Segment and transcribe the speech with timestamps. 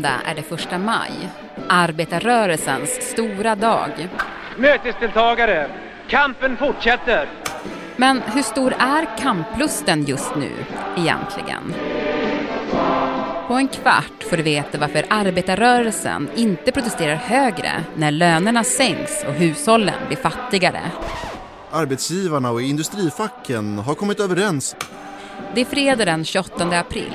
[0.00, 1.10] söndag är det första maj,
[1.68, 4.08] arbetarrörelsens stora dag.
[4.56, 5.70] Mötesdeltagare,
[6.08, 7.28] kampen fortsätter.
[7.96, 10.50] Men hur stor är kamplusten just nu
[10.96, 11.74] egentligen?
[13.48, 19.34] På en kvart får du veta varför arbetarrörelsen inte protesterar högre när lönerna sänks och
[19.34, 20.80] hushållen blir fattigare.
[21.70, 24.76] Arbetsgivarna och industrifacken har kommit överens.
[25.54, 27.12] Det är fredag den 28 april.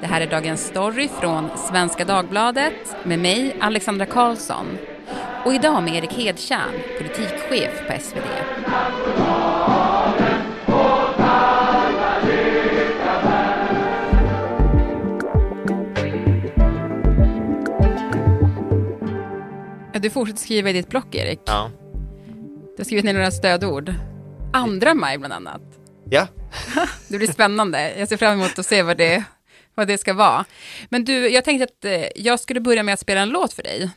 [0.00, 4.78] Det här är dagens story från Svenska Dagbladet med mig, Alexandra Karlsson.
[5.44, 8.26] Och idag med Erik Hedtjärn, politikchef på SvD.
[20.00, 21.40] Du fortsätter skriva i ditt block, Erik.
[21.44, 21.70] Ja.
[22.76, 23.94] Du har skrivit ner några stödord.
[24.52, 25.62] Andra maj bland annat.
[26.10, 26.26] Ja.
[27.08, 27.98] Det blir spännande.
[27.98, 29.24] Jag ser fram emot att se vad det,
[29.76, 30.44] vad det ska vara.
[30.88, 33.62] Men du, jag tänkte att eh, jag skulle börja med att spela en låt för
[33.62, 33.90] dig.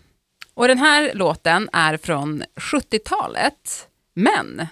[0.53, 4.67] Och den här låten är från 70-talet, men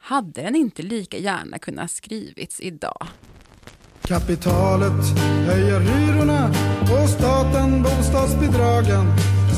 [0.00, 3.06] hade den inte lika gärna kunnat skrivits idag?
[4.02, 9.06] Kapitalet höjer hyrorna och staten bostadsbidragen.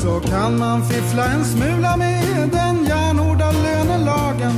[0.03, 4.55] Så kan man fiffla en smula med den järnhårda lönelagen.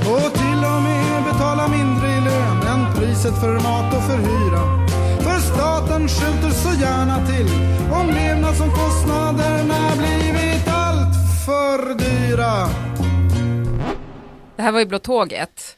[0.00, 4.87] Och till och med betala mindre i lön än priset för mat och för hyra.
[5.24, 7.48] För staten skjuter så gärna till
[7.92, 11.14] om levnadsomkostnaderna blivit allt
[11.46, 12.68] för dyra.
[14.56, 15.76] Det här var ju Blå tåget.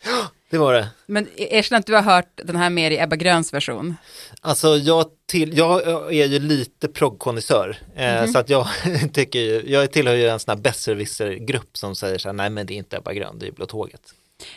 [0.50, 0.88] Det var det.
[1.06, 3.96] Men erkänn att du har hört den här mer i Ebba Gröns version.
[4.40, 5.82] Alltså jag, till, jag
[6.14, 7.76] är ju lite proggkonnässör.
[7.96, 8.66] Eh, så att jag
[9.12, 12.66] tycker ju, jag tillhör ju en sån här besserwisser-grupp som säger så här, nej men
[12.66, 14.00] det är inte Ebba Grön, det är Blå tåget.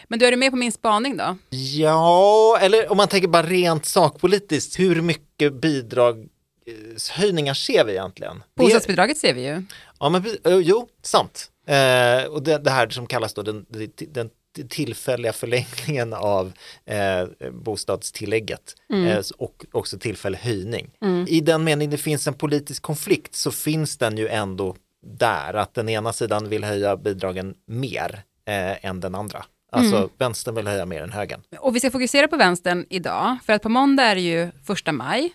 [0.07, 1.37] Men du är du med på min spaning då?
[1.49, 8.43] Ja, eller om man tänker bara rent sakpolitiskt, hur mycket bidragshöjningar ser vi egentligen?
[8.55, 9.63] Bostadsbidraget ser vi ju.
[9.99, 11.51] Ja, men eh, jo, sant.
[11.67, 13.65] Eh, och det, det här som kallas då den,
[14.07, 14.29] den
[14.69, 16.53] tillfälliga förlängningen av
[16.85, 20.91] eh, bostadstillägget eh, och också tillfällig höjning.
[21.27, 24.75] I den mening det finns en politisk konflikt så finns den ju ändå
[25.05, 29.45] där, att den ena sidan vill höja bidragen mer eh, än den andra.
[29.73, 31.41] Alltså vänstern vill höja mer än högern.
[31.59, 34.91] Och vi ska fokusera på vänstern idag, för att på måndag är det ju första
[34.91, 35.33] maj.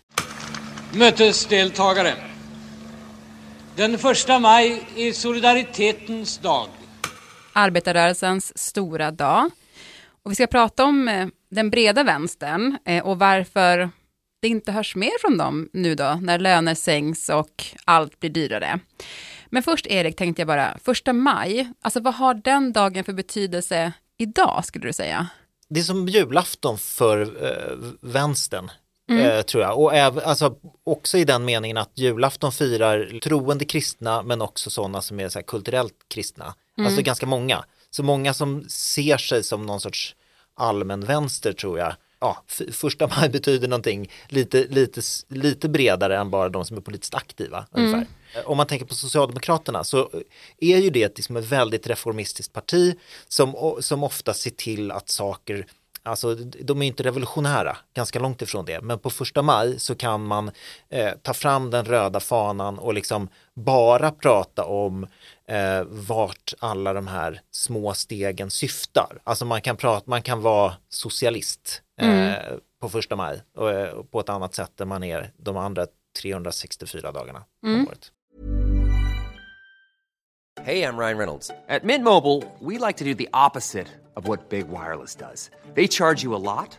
[0.92, 2.14] Mötesdeltagare.
[3.76, 6.68] Den första maj är solidaritetens dag.
[7.52, 9.50] arbetarrörelsens stora dag.
[10.22, 13.90] Och vi ska prata om eh, den breda vänstern eh, och varför
[14.42, 18.80] det inte hörs mer från dem nu då, när löner sänks och allt blir dyrare.
[19.46, 23.92] Men först Erik tänkte jag bara, första maj, alltså vad har den dagen för betydelse
[24.18, 25.28] idag skulle du säga?
[25.68, 28.70] det är som julafton för eh, vänstern.
[29.10, 29.78] Eh, tror jag.
[29.78, 35.02] Och även, alltså, också i den meningen att julafton firar troende kristna men också sådana
[35.02, 36.54] som är så kulturellt kristna.
[36.78, 37.64] Alltså ganska många.
[37.90, 40.14] Så många som ser sig som någon sorts
[40.54, 41.94] allmän vänster tror jag.
[42.20, 42.42] Ja,
[42.72, 47.66] första maj betyder någonting lite, lite, lite bredare än bara de som är politiskt aktiva.
[47.70, 48.06] Ungefär.
[48.34, 50.10] Eh, Om man tänker på Socialdemokraterna så
[50.60, 52.96] är ju det liksom ett väldigt reformistiskt parti
[53.28, 55.66] som, som ofta ser till att saker
[56.02, 58.80] Alltså de är inte revolutionära, ganska långt ifrån det.
[58.80, 60.50] Men på första maj så kan man
[60.88, 65.06] eh, ta fram den röda fanan och liksom bara prata om
[65.48, 69.18] eh, vart alla de här små stegen syftar.
[69.24, 72.34] Alltså man kan, prata, man kan vara socialist eh,
[72.80, 75.86] på första maj och, eh, och på ett annat sätt än man är de andra
[76.22, 78.12] 364 dagarna om året.
[80.64, 81.50] Hey, I'm Ryan Reynolds.
[81.68, 85.50] At Mint Mobile, we like to do the opposite of what Big Wireless does.
[85.74, 86.78] They charge you a lot,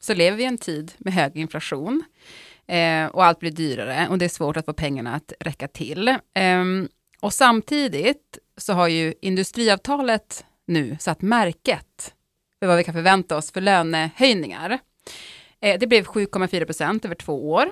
[0.00, 2.04] så lever vi i en tid med hög inflation
[2.66, 6.08] eh, och allt blir dyrare och det är svårt att få pengarna att räcka till.
[6.08, 6.64] Eh,
[7.20, 12.14] och samtidigt så har ju industriavtalet nu satt märket
[12.58, 14.78] för vad vi kan förvänta oss för lönehöjningar.
[15.60, 17.70] Eh, det blev 7,4 procent över två år.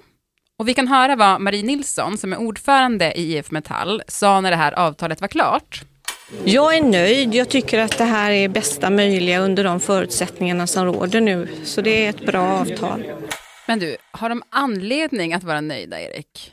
[0.59, 4.51] Och vi kan höra vad Marie Nilsson, som är ordförande i IF Metall, sa när
[4.51, 5.83] det här avtalet var klart.
[6.45, 7.35] Jag är nöjd.
[7.35, 11.49] Jag tycker att det här är bästa möjliga under de förutsättningarna som råder nu.
[11.65, 13.05] Så det är ett bra avtal.
[13.67, 16.53] Men du, har de anledning att vara nöjda, Erik?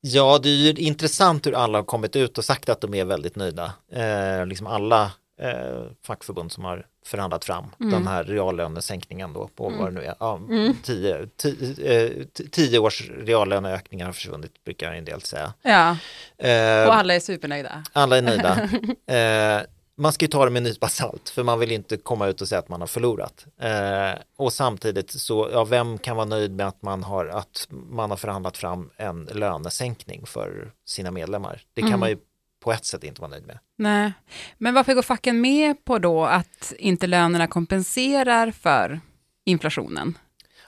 [0.00, 3.04] Ja, det är ju intressant hur alla har kommit ut och sagt att de är
[3.04, 3.72] väldigt nöjda.
[3.92, 7.92] Eh, liksom alla eh, fackförbund som har förhandlat fram Mm.
[7.92, 9.78] den här reallönesänkningen då på Mm.
[9.78, 10.14] vad det nu är.
[10.20, 10.76] Ja, Mm.
[10.82, 15.52] tio, tio, eh, tio års reallöneökningar har försvunnit brukar en del säga.
[15.62, 15.96] Ja,
[16.38, 17.84] Eh, och alla är supernöjda.
[17.92, 18.68] alla är nöjda.
[19.60, 22.26] eh, man ska ju ta det med en nypa salt för man vill inte komma
[22.26, 23.46] ut och säga att man har förlorat.
[23.60, 28.10] Eh, och samtidigt så, ja, vem kan vara nöjd med att man har, att man
[28.10, 31.62] har förhandlat fram en lönesänkning för sina medlemmar?
[31.74, 32.00] Det kan Mm.
[32.00, 32.18] man ju
[32.62, 33.58] på ett sätt inte vara nöjd med.
[33.76, 34.12] Nej,
[34.58, 39.00] men varför går facken med på då att inte lönerna kompenserar för
[39.44, 40.18] inflationen?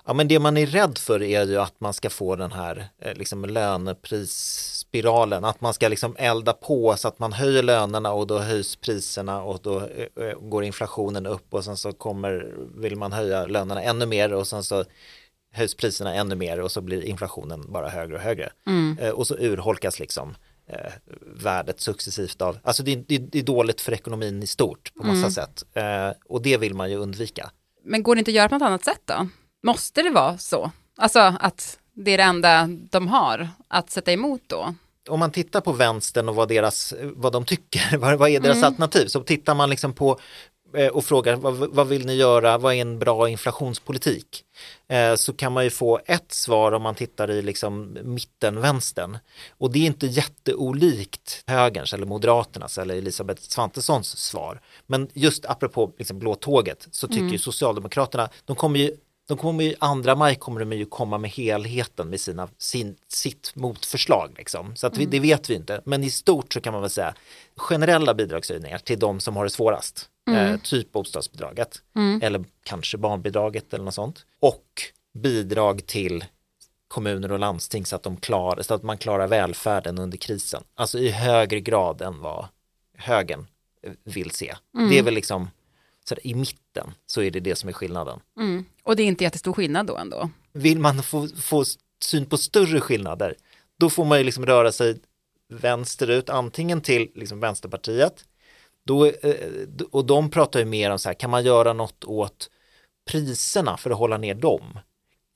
[0.06, 2.88] Ja, men det man är rädd för är ju att man ska få den här
[2.98, 8.26] eh, liksom löneprisspiralen, att man ska liksom elda på så att man höjer lönerna och
[8.26, 12.96] då höjs priserna och då eh, eh, går inflationen upp och sen så kommer, vill
[12.96, 14.84] man höja lönerna ännu mer och sen så
[15.52, 18.50] höjs priserna ännu mer och så blir inflationen bara högre och högre.
[18.66, 18.98] Mm.
[19.00, 20.34] Eh, och så urholkas liksom
[20.66, 20.92] eh,
[21.36, 25.18] värdet successivt av, alltså det, det, det är dåligt för ekonomin i stort på massa
[25.18, 25.30] Mm.
[25.30, 27.50] sätt eh, och det vill man ju undvika.
[27.84, 29.28] Men går det inte att göra på något annat sätt då?
[29.62, 30.70] Måste det vara så?
[30.96, 34.74] Alltså att det är det enda de har att sätta emot då?
[35.08, 38.56] om man tittar på vänstern och vad, deras, vad de tycker, vad, vad är deras
[38.56, 38.66] Mm.
[38.66, 40.20] alternativ, så tittar man liksom på
[40.88, 44.44] och frågar vad, vad vill ni göra, vad är en bra inflationspolitik?
[44.88, 49.18] Eh, så kan man ju få ett svar om man tittar i liksom mittenvänstern.
[49.58, 54.60] Och det är inte jätteolikt högerns eller moderaternas eller Elisabeth Svantessons svar.
[54.86, 57.32] Men just apropå liksom blå tåget så tycker Mm.
[57.32, 58.96] ju Socialdemokraterna, de kommer ju
[59.28, 63.52] de kommer ju, andra maj kommer de ju komma med helheten med sina, sin, sitt
[63.54, 64.34] motförslag.
[64.36, 64.76] Liksom.
[64.76, 65.10] Så att vi, Mm.
[65.10, 65.80] det vet vi inte.
[65.84, 67.14] Men i stort så kan man väl säga
[67.56, 70.08] generella bidragshöjningar till de som har det svårast.
[70.26, 70.54] Mm.
[70.54, 72.20] Eh, typ bostadsbidraget Mm.
[72.22, 74.26] eller kanske barnbidraget eller något sånt.
[74.40, 74.82] Och
[75.14, 76.24] bidrag till
[76.88, 80.62] kommuner och landsting så att, de klar, så att man klarar välfärden under krisen.
[80.74, 82.46] Alltså i högre grad än vad
[82.96, 83.46] högern
[83.82, 84.54] eh, vill se.
[84.74, 84.90] Mm.
[84.90, 85.50] Det är väl liksom
[86.08, 88.20] så i mitten så är det det som är skillnaden.
[88.36, 88.64] Mm.
[88.82, 90.30] Och det är inte jättestor skillnad då ändå?
[90.52, 91.64] Vill man få, få
[92.04, 93.34] syn på större skillnader
[93.76, 94.98] då får man ju liksom röra sig
[95.48, 98.24] vänsterut antingen till liksom Vänsterpartiet
[98.84, 99.48] då, eh,
[99.90, 102.50] och de pratar ju mer om så här kan man göra något åt
[103.10, 104.78] priserna för att hålla ner dem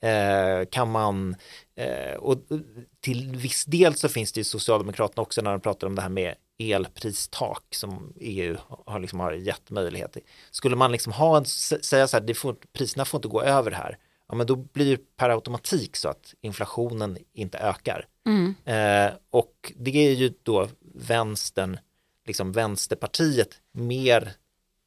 [0.02, 1.36] eh, kan man
[1.76, 2.38] eh, och
[3.00, 6.08] till viss del så finns det ju Socialdemokraterna också när de pratar om det här
[6.08, 8.56] med elpristak som EU
[8.86, 10.22] har, liksom har gett möjlighet till.
[10.50, 13.70] Skulle man liksom ha en, säga så här, det får, priserna får inte gå över
[13.70, 13.98] här,
[14.28, 18.06] ja men då blir det per automatik så att inflationen inte ökar.
[18.26, 18.54] Mm.
[18.64, 21.78] Eh, och det är ju då vänstern,
[22.28, 24.32] liksom vänsterpartiet mer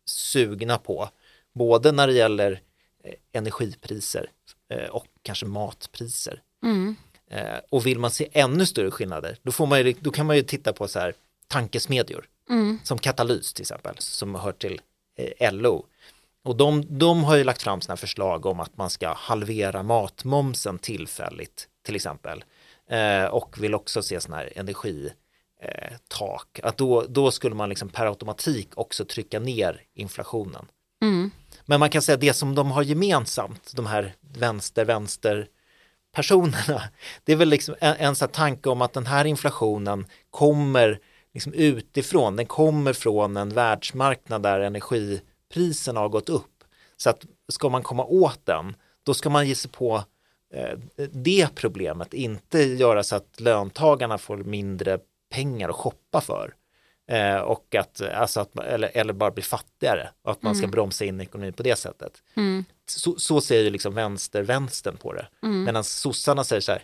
[0.05, 1.09] sugna på,
[1.53, 2.61] både när det gäller
[3.03, 4.29] eh, energipriser
[4.69, 6.41] eh, och kanske matpriser.
[6.63, 6.95] Mm.
[7.31, 10.35] Eh, och vill man se ännu större skillnader, då, får man ju, då kan man
[10.35, 11.13] ju titta på så här
[11.47, 12.79] tankesmedjor, Mm.
[12.83, 14.81] som Katalys till exempel, som hör till
[15.51, 15.85] LO.
[16.43, 20.79] Och de, de har ju lagt fram sina förslag om att man ska halvera matmomsen
[20.79, 22.43] tillfälligt, till exempel.
[22.89, 25.13] Eh, och vill också se sådana här energitak.
[25.61, 26.59] Eh, tak.
[26.63, 30.65] att då, då skulle man liksom per automatik också trycka ner inflationen.
[31.01, 31.31] Mm.
[31.65, 35.47] Men man kan säga det som de har gemensamt, de här vänster-vänster
[36.15, 36.83] personerna,
[37.23, 40.99] det är väl liksom en, en sån tanke om att den här inflationen kommer
[41.33, 46.63] liksom utifrån, den kommer från en världsmarknad där energipriserna har gått upp.
[46.97, 50.03] Så att ska man komma åt den, då ska man ge sig på
[50.53, 50.79] eh,
[51.11, 54.99] det problemet, inte göra så att löntagarna får mindre
[55.31, 56.53] pengar att shoppa för.
[57.11, 60.71] Eh, och att, alltså att, eller, eller bara bli fattigare och att man ska Mm.
[60.71, 62.11] bromsa in ekonomin på det sättet.
[62.35, 62.65] Mm.
[62.85, 65.27] Så, så ser ju liksom vänster-vänstern på det.
[65.43, 65.63] Mm.
[65.63, 66.83] Medan sossarna säger så här,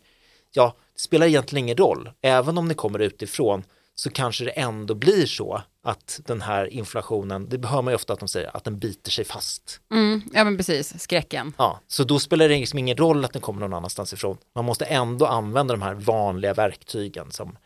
[0.52, 3.64] ja, det spelar egentligen ingen roll, även om ni kommer utifrån
[3.96, 8.14] så kanske det ändå blir så att den här inflationen, det hör man ju ofta
[8.14, 9.82] att de säger, att den biter sig fast.
[9.92, 10.22] Mm.
[10.34, 11.54] Ja men precis, skräcken.
[11.58, 14.38] Ja, så då spelar det liksom ingen roll att den kommer någon annanstans ifrån.
[14.56, 17.58] Man måste ändå använda de här vanliga verktygen som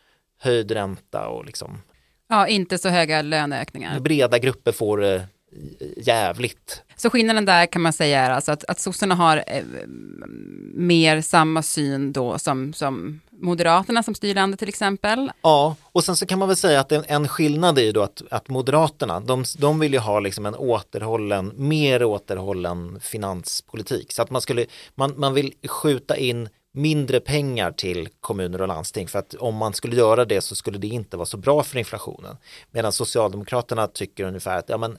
[0.42, 1.78] höjd ränta och liksom
[2.28, 4.00] Ja, inte så höga löneökningar.
[4.00, 5.26] breda grupper får det
[5.96, 6.82] jävligt.
[6.96, 9.62] Så skillnaden där kan man säga är alltså att, att sossarna har eh,
[10.74, 15.30] mer samma syn då som, som Moderaterna som styr landet till exempel.
[15.42, 18.02] Ja, och sen så kan man väl säga att en, en skillnad är ju då
[18.02, 24.12] att, att Moderaterna, de, de vill ju ha liksom en återhållen, mer återhållen finanspolitik.
[24.12, 29.08] Så att man skulle, man, man vill skjuta in mindre pengar till kommuner och landsting
[29.08, 31.78] för att om man skulle göra det så skulle det inte vara så bra för
[31.78, 32.36] inflationen.
[32.70, 34.98] Medan Socialdemokraterna tycker ungefär att ja, men,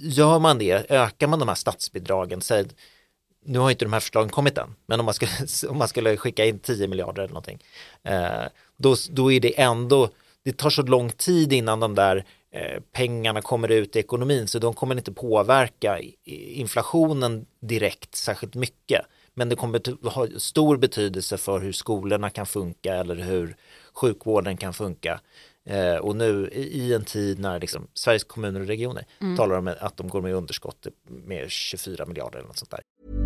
[0.00, 2.64] gör man det, ökar man de här statsbidragen, säg
[3.44, 5.30] nu har inte de här förslagen kommit än, men om man skulle,
[5.68, 7.62] om man skulle skicka in 10 miljarder eller någonting,
[8.02, 8.44] eh,
[8.76, 10.08] då, då är det ändå,
[10.44, 14.58] det tar så lång tid innan de där eh, pengarna kommer ut i ekonomin, så
[14.58, 19.06] de kommer inte påverka inflationen direkt särskilt mycket.
[19.38, 23.56] Men det kommer att ha stor betydelse för hur skolorna kan funka eller hur
[23.92, 25.20] sjukvården kan funka.
[25.64, 29.36] Eh, och nu i en tid när liksom, Sveriges kommuner och regioner mm.
[29.36, 33.25] talar om att de går med underskott med 24 miljarder eller något sånt där.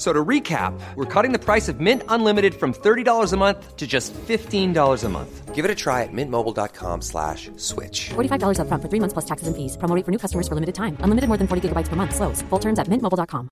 [0.00, 3.86] So to recap, we're cutting the price of Mint Unlimited from $30 a month to
[3.86, 5.54] just $15 a month.
[5.54, 8.08] Give it a try at mintmobile.com slash switch.
[8.08, 9.76] $45 up front for three months plus taxes and fees.
[9.76, 10.96] Promo for new customers for limited time.
[11.00, 12.14] Unlimited more than 40 gigabytes per month.
[12.14, 12.40] Slows.
[12.48, 13.48] Full terms at mintmobile.com.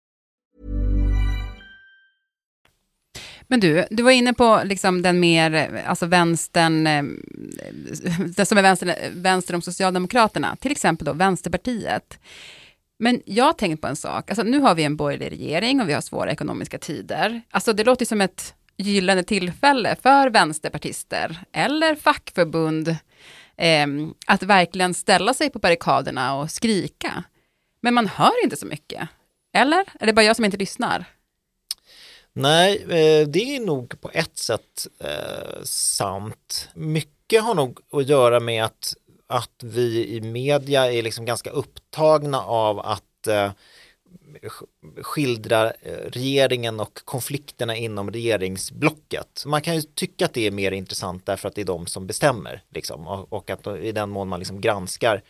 [3.49, 7.03] Men du, du var inne på liksom den mer, alltså vänstern, eh,
[8.37, 12.19] det som är vänster, vänster om Socialdemokraterna, till exempel då Vänsterpartiet.
[12.99, 15.89] Men jag har tänkt på en sak, alltså nu har vi en borgerlig regering och
[15.89, 17.43] vi har svåra ekonomiska tider.
[17.51, 22.89] Alltså det låter som ett gyllene tillfälle för vänsterpartister eller fackförbund
[23.57, 23.87] eh,
[24.27, 27.25] att verkligen ställa sig på barrikaderna och skrika.
[27.81, 29.09] Men man hör inte så mycket.
[29.55, 29.85] Eller?
[30.01, 31.05] Är det bara jag som inte lyssnar?
[32.33, 36.69] Nej, eh, det är nog på ett sätt eh, sant.
[36.75, 38.95] Mycket har nog att göra med att
[39.29, 43.51] att vi i media är liksom ganska upptagna av att eh,
[45.03, 49.43] skildra eh, regeringen och konflikterna inom regeringsblocket.
[49.47, 52.07] Man kan ju tycka att det är mer intressant därför att det är de som
[52.07, 55.23] bestämmer liksom, och, och att i den mån man liksom granskar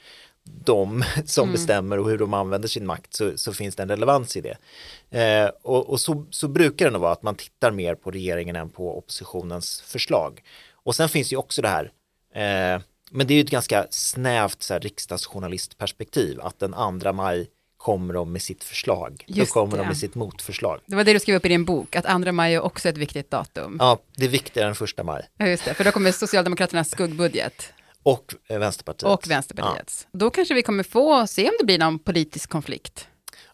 [0.45, 1.53] de som mm.
[1.53, 4.57] bestämmer och hur de använder sin makt så, så finns det en relevans i det.
[5.11, 8.57] Eh, och, och så, så, brukar det nog vara att man tittar mer på regeringen
[8.57, 10.43] än på oppositionens förslag.
[10.73, 11.93] Och sen finns ju också det här
[12.35, 17.47] eh, men det är ju ett ganska snävt så här, riksdagsjournalistperspektiv att den andra maj
[17.77, 19.25] kommer de med sitt förslag.
[19.27, 19.83] Just Då kommer det.
[19.83, 20.81] de med sitt motförslag.
[20.87, 22.97] Det var det du skrev upp i din bok, att andra maj är också ett
[22.97, 23.77] viktigt datum.
[23.81, 25.29] Ja, det är viktigare än första maj.
[25.37, 27.73] Ja, just det, för då kommer Socialdemokraternas skuggbudget.
[28.03, 29.11] Och eh, Vänsterpartiet.
[29.13, 30.07] Och Vänsterpartiets.
[30.13, 30.19] Ja.
[30.19, 33.09] Då kanske vi kommer få se om det blir någon politisk konflikt.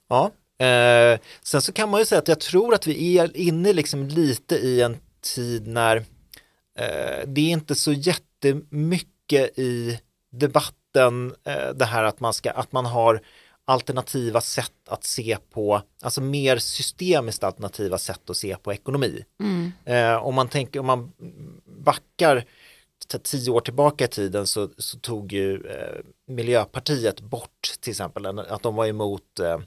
[0.09, 0.31] Ja,
[0.67, 4.05] eh, sen så kan man ju säga att jag tror att vi är inne liksom
[4.05, 4.97] lite i en
[5.35, 5.97] tid när
[6.79, 9.99] eh, det är inte så jättemycket mycket i
[10.33, 13.21] debatten eh, det här att man, ska, att man har
[13.65, 19.25] alternativa sätt att se på, alltså mer systemiskt alternativa sätt att se på ekonomi.
[19.41, 19.73] Mm.
[19.85, 21.13] Eh, om man tänker, om man
[21.65, 22.45] backar
[23.23, 28.63] tio år tillbaka i tiden så, så tog ju eh, Miljöpartiet bort till exempel att
[28.63, 29.59] de var emot eh,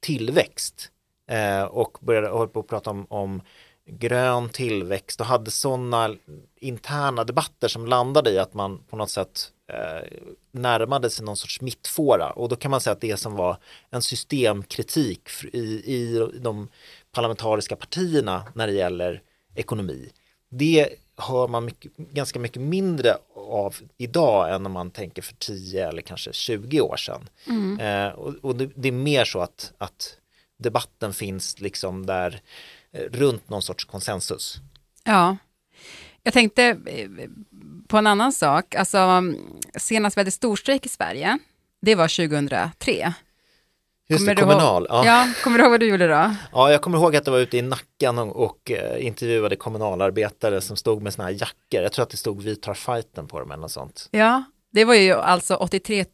[0.00, 0.90] tillväxt
[1.30, 3.42] eh, och började hålla på att prata om, om
[3.88, 6.14] grön tillväxt och hade sådana
[6.56, 10.08] interna debatter som landade i att man på något sätt eh,
[10.52, 13.56] närmade sig någon sorts mittfåra och då kan man säga att det som var
[13.90, 15.58] en systemkritik i,
[15.94, 16.68] i de
[17.12, 19.22] parlamentariska partierna när det gäller
[19.54, 20.10] ekonomi
[20.48, 25.88] det hör man mycket, ganska mycket mindre av idag än om man tänker för 10
[25.88, 27.28] eller kanske 20 år sedan.
[27.46, 27.80] Mm.
[27.80, 30.16] Eh, och, och det, det, är mer så att, att
[30.58, 32.40] debatten finns liksom där
[32.92, 34.56] runt någon sorts konsensus.
[35.04, 35.36] Ja,
[36.22, 37.08] jag tänkte eh,
[37.88, 38.74] på en annan sak.
[38.74, 39.22] Alltså,
[39.76, 41.38] senast vi hade storstrejk i Sverige,
[41.82, 43.14] det var 2003.
[44.10, 44.86] Just kommer det, kommunal.
[44.88, 45.06] Ja.
[45.06, 45.28] ja.
[45.44, 46.34] kommer du ihåg vad du gjorde då?
[46.52, 50.60] Ja, jag kommer ihåg att jag var ute i Nackan och, och eh, intervjuade kommunalarbetare
[50.60, 51.82] som stod med sådana här jackor.
[51.82, 54.08] Jag tror att det stod vi tar fighten på dem eller något sånt.
[54.10, 56.04] Ja, det var ju alltså 83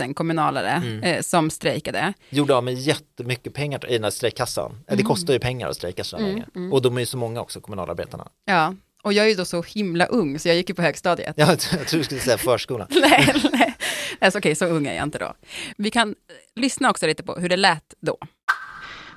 [0.00, 1.02] 000 kommunalare mm.
[1.02, 2.12] eh, som strejkade.
[2.30, 4.70] Gjorde av med jättemycket pengar i den här strejkkassan.
[4.70, 4.96] Mm.
[4.96, 6.46] Det kostar ju pengar att strejka så mm, länge.
[6.54, 6.72] Mm.
[6.72, 8.28] Och de är ju så många också, kommunalarbetarna.
[8.44, 11.34] Ja, och jag är ju då så himla ung, så jag gick ju på högstadiet.
[11.36, 12.86] Ja, jag tror du skulle säga förskolan.
[12.90, 13.74] nej, nej.
[14.18, 15.34] Alltså, okej, okay, så ung är jag inte då.
[15.76, 16.14] Vi kan
[16.56, 18.18] lyssna också lite på hur det lät då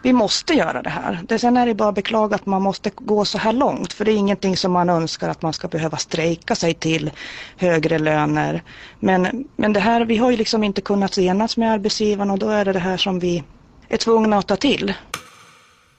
[0.04, 1.20] vi måste göra det här.
[1.28, 4.06] Det, sen är det bara att beklaga att man måste gå så här långt för
[4.06, 7.12] det är ingenting som man önskar att man ska behöva strejka sig till
[7.58, 8.64] högre löner.
[9.00, 12.50] Men, men det här, vi har ju liksom inte kunnat enas med arbetsgivarna och då
[12.50, 13.44] är det det här som vi
[13.90, 14.94] är tvungna att ta till.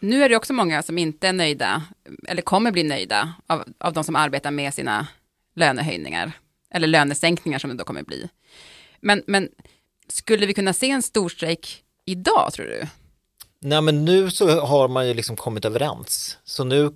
[0.01, 1.83] Nu är det också många som inte är nöjda,
[2.29, 5.07] eller kommer bli nöjda, av, av de som arbetar med sina
[5.57, 6.33] lönehöjningar,
[6.75, 8.29] eller lönesänkningar som det då kommer bli.
[9.01, 9.49] Men, men
[10.09, 12.87] skulle vi kunna se en storstrejk idag, tror du?
[13.61, 16.39] Nej men nu så har man ju liksom kommit överens.
[16.45, 16.91] Så nu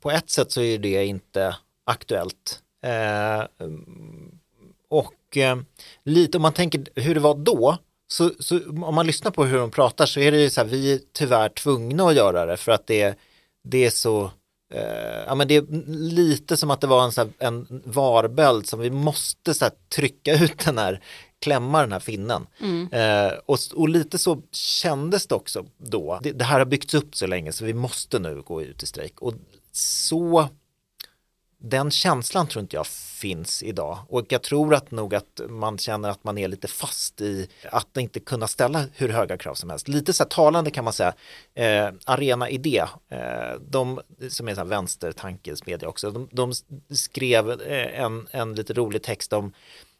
[0.00, 1.56] på ett sätt så är det inte
[1.86, 2.62] aktuellt.
[2.84, 3.44] Eh,
[4.88, 5.56] och eh,
[6.04, 7.78] lite om man tänker hur det var då
[8.12, 10.68] så, så om man lyssnar på hur de pratar så är det ju så här,
[10.68, 13.18] vi är tyvärr tvungna att göra det för att det,
[13.64, 14.30] det är så,
[14.74, 18.66] eh, ja men det är lite som att det var en, så här, en varböld
[18.66, 21.00] som vi måste så här, trycka ut den här,
[21.42, 22.46] klämma den här finnen.
[22.60, 22.88] Mm.
[22.92, 26.20] Eh, och, och lite så kändes det också då.
[26.22, 28.86] Det, det här har byggts upp så länge så vi måste nu gå ut i
[28.86, 29.20] strejk.
[29.20, 29.34] Och
[29.72, 30.48] så
[31.64, 36.08] den känslan tror inte jag finns idag och jag tror att nog att man känner
[36.08, 39.88] att man är lite fast i att inte kunna ställa hur höga krav som helst.
[39.88, 41.14] Lite så här talande kan man säga,
[41.54, 46.52] eh, Arena Idé, eh, de som är så här vänstertankesmedja också, de, de
[46.94, 49.52] skrev eh, en, en lite rolig text om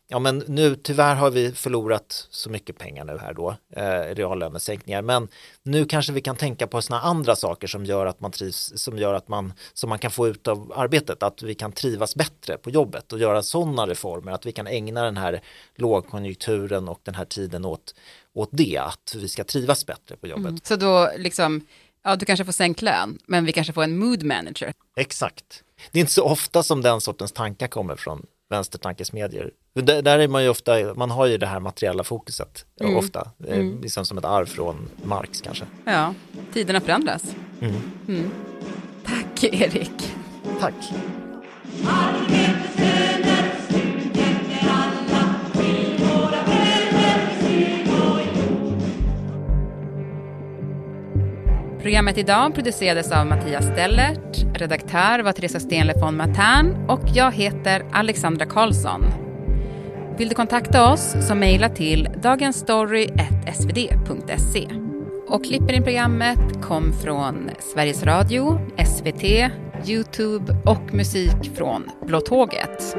[0.09, 5.03] ja men nu tyvärr har vi förlorat så mycket pengar nu här då, eh, reallönesänkningar,
[5.03, 5.29] men
[5.63, 8.99] nu kanske vi kan tänka på sådana andra saker som gör att man trivs, som
[8.99, 12.57] gör att man, som man kan få ut av arbetet, att vi kan trivas bättre
[12.57, 15.41] på jobbet och göra sådana reformer, att vi kan ägna den här
[15.77, 17.95] lågkonjunkturen och den här tiden åt,
[18.35, 20.47] åt det, att vi ska trivas bättre på jobbet.
[20.47, 20.61] Mm.
[20.63, 21.67] Så då liksom,
[22.05, 24.73] ja du kanske får sänkt lön, men vi kanske får en mood manager.
[24.97, 25.65] Exakt.
[25.93, 29.51] Det är inte så ofta som den sortens tankar kommer från vänstertankesmedier.
[29.75, 32.97] Där, där är man ju ofta, man har ju det här materiella fokuset Mm.
[32.97, 33.81] ofta, eh, Mm.
[33.83, 35.65] liksom som ett arv från Marx kanske.
[35.85, 36.15] Ja,
[36.53, 37.23] tiderna förändras.
[37.61, 37.75] Mm.
[38.09, 38.31] Mm.
[39.05, 40.15] Tack Erik.
[40.61, 40.75] Tack.
[51.83, 57.85] Programmet idag producerades av Mattias Stellert, redaktör var Teresa Stenle von Matern och jag heter
[57.93, 59.05] Alexandra Karlsson.
[60.19, 64.69] Vill du kontakta oss så mejla till dagensstory.svd.se.
[65.29, 69.25] Och klippen i programmet kom från Sveriges Radio, SVT,
[69.89, 72.97] Youtube och musik från Blå Tåget.